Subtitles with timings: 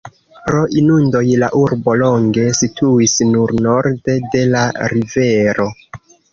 [0.45, 5.73] Pro inundoj, la urbo longe situis nur norde de la rivero.